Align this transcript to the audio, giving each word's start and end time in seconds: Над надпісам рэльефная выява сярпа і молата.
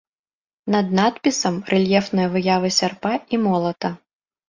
Над 0.75 0.95
надпісам 1.01 1.61
рэльефная 1.75 2.27
выява 2.39 2.75
сярпа 2.81 3.11
і 3.21 3.35
молата. 3.47 3.97